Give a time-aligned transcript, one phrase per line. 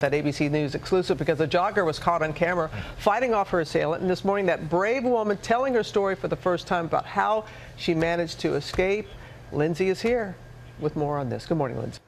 [0.00, 4.02] That ABC News exclusive because a jogger was caught on camera fighting off her assailant.
[4.02, 7.46] And this morning, that brave woman telling her story for the first time about how
[7.78, 9.08] she managed to escape.
[9.52, 10.36] Lindsay is here
[10.80, 11.46] with more on this.
[11.46, 12.00] Good morning, Lindsay.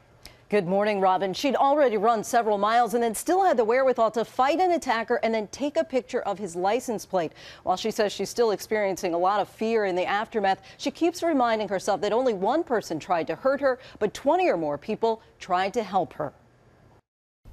[0.50, 1.32] Good morning, Robin.
[1.32, 5.18] She'd already run several miles and then still had the wherewithal to fight an attacker
[5.22, 7.32] and then take a picture of his license plate.
[7.62, 11.22] While she says she's still experiencing a lot of fear in the aftermath, she keeps
[11.22, 15.22] reminding herself that only one person tried to hurt her, but 20 or more people
[15.40, 16.34] tried to help her.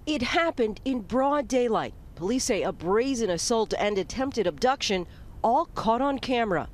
[0.06, 1.96] It happened in broad daylight.
[2.14, 5.08] Police say a brazen assault and attempted abduction,
[5.42, 6.70] all caught on camera.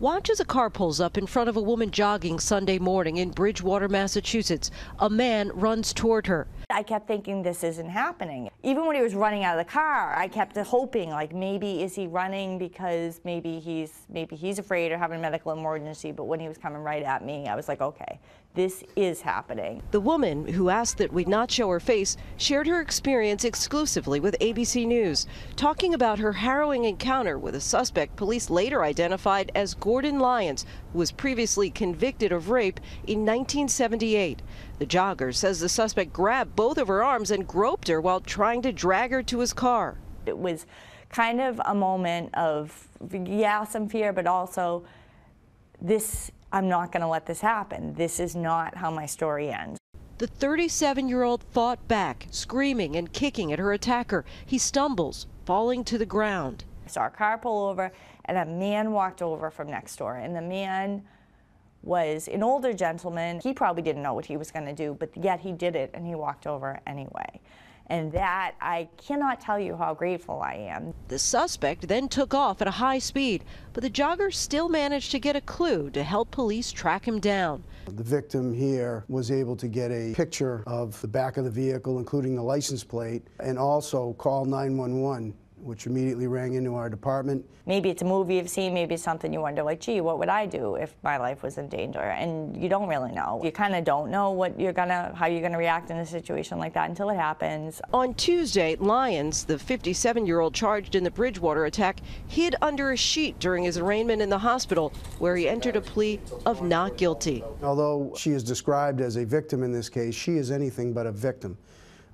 [0.00, 3.30] Watch as a car pulls up in front of a woman jogging Sunday morning in
[3.30, 4.70] Bridgewater, Massachusetts.
[5.00, 6.46] A man runs toward her.
[6.70, 8.48] I kept thinking this isn't happening.
[8.62, 11.96] Even when he was running out of the car, I kept hoping like maybe is
[11.96, 16.38] he running because maybe he's maybe he's afraid or having a medical emergency, but when
[16.38, 18.20] he was coming right at me, I was like, okay,
[18.54, 19.82] this is happening.
[19.92, 24.36] The woman who asked that we not show her face shared her experience exclusively with
[24.40, 30.18] ABC News, talking about her harrowing encounter with a suspect police later identified as Gordon
[30.18, 34.42] Lyons, who was previously convicted of rape in 1978.
[34.78, 38.60] The jogger says the suspect grabbed both of her arms and groped her while trying
[38.62, 39.96] to drag her to his car.
[40.26, 40.66] It was
[41.08, 44.84] kind of a moment of, yeah, some fear, but also
[45.80, 47.94] this, I'm not going to let this happen.
[47.94, 49.78] This is not how my story ends.
[50.18, 54.26] The 37 year old fought back, screaming and kicking at her attacker.
[54.44, 56.66] He stumbles, falling to the ground.
[56.88, 57.92] I saw a car pull over,
[58.24, 61.02] and a man walked over from next door, and the man
[61.82, 63.40] was an older gentleman.
[63.40, 65.90] He probably didn't know what he was going to do, but yet he did it
[65.92, 67.40] and he walked over anyway.
[67.88, 70.94] And that, I cannot tell you how grateful I am.
[71.08, 73.44] The suspect then took off at a high speed,
[73.74, 77.64] but the jogger still managed to get a clue to help police track him down.
[77.84, 81.98] The victim here was able to get a picture of the back of the vehicle,
[81.98, 87.44] including the license plate, and also call 911 which immediately rang into our department.
[87.66, 90.28] Maybe it's a movie you've seen, maybe it's something you wonder, like, gee, what would
[90.28, 92.00] I do if my life was in danger?
[92.00, 93.40] And you don't really know.
[93.44, 96.58] You kind of don't know what you're gonna, how you're gonna react in a situation
[96.58, 97.80] like that until it happens.
[97.92, 103.64] On Tuesday, Lyons, the 57-year-old charged in the Bridgewater attack, hid under a sheet during
[103.64, 107.44] his arraignment in the hospital, where he entered a plea of not guilty.
[107.62, 111.12] Although she is described as a victim in this case, she is anything but a
[111.12, 111.58] victim.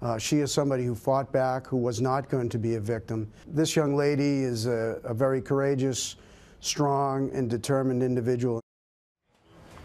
[0.04, 3.26] Uh, she is somebody who fought back, who was not going to be a victim.
[3.46, 6.16] This young lady is a, a very courageous,
[6.60, 8.60] strong, and determined individual.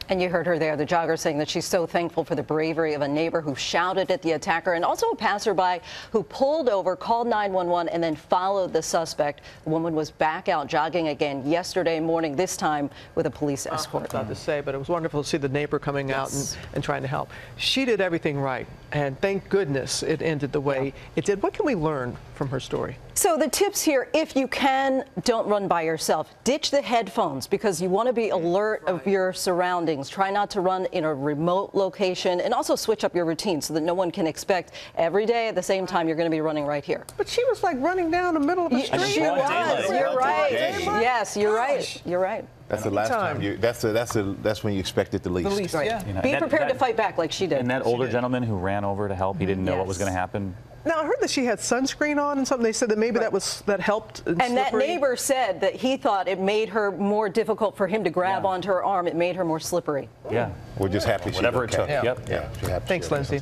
[0.09, 2.96] And you heard her there, the jogger saying that she's so thankful for the bravery
[2.96, 5.81] of a neighbor who shouted at the attacker and also a passerby
[6.12, 9.42] who pulled over, called 911, and then followed the suspect.
[9.66, 13.75] The woman was back out jogging again yesterday morning, this time with a police uh-huh.
[13.75, 14.12] escort.
[14.12, 16.18] Not to say, but it was wonderful to see the neighbor coming yes.
[16.18, 17.30] out and, and trying to help.
[17.58, 20.91] She did everything right, and thank goodness it ended the way yeah.
[21.18, 21.44] it did.
[21.44, 22.97] What can we learn from her story?
[23.20, 26.34] So the tips here, if you can, don't run by yourself.
[26.46, 28.96] Ditch the headphones because you want to be alert right.
[28.96, 29.99] of your surroundings.
[30.08, 33.74] Try not to run in a remote location and also switch up your routine so
[33.74, 36.42] that no one can expect every day at the same time you're going to be
[36.42, 37.06] running right here.
[37.18, 39.02] But she was like running down the middle of the street.
[39.02, 39.90] She was.
[39.90, 40.52] You're right.
[40.52, 42.02] Yes, you're right.
[42.06, 42.46] You're right.
[42.69, 43.41] That's the last time.
[43.41, 43.57] you.
[43.57, 45.50] That's the, that's the, that's when you expect it the least.
[45.50, 45.88] The least, right.
[45.88, 46.06] yeah.
[46.07, 47.59] You know, Be prepared that, to fight back like she did.
[47.59, 49.80] And that older gentleman who ran over to help, he didn't know yes.
[49.80, 50.56] what was going to happen.
[50.85, 52.63] Now I heard that she had sunscreen on and something.
[52.63, 53.24] They said that maybe right.
[53.24, 54.25] that was that helped.
[54.25, 58.03] And, and that neighbor said that he thought it made her more difficult for him
[58.06, 58.50] to grab yeah.
[58.50, 59.08] onto her arm.
[59.08, 60.08] It made her more slippery.
[60.31, 61.31] Yeah, we're just happy.
[61.31, 61.90] Whatever it took.
[61.90, 62.03] Yeah.
[62.03, 62.29] Yep.
[62.29, 62.50] Yeah.
[62.63, 62.79] yeah.
[62.79, 63.41] Thanks, Lindsay.